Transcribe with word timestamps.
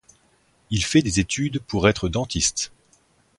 Il 0.71 0.83
fait 0.83 1.03
des 1.03 1.19
études 1.19 1.59
pour 1.59 1.87
être 1.87 2.09
dentiste. 2.09 2.71